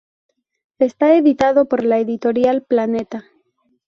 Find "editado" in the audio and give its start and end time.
1.15-1.65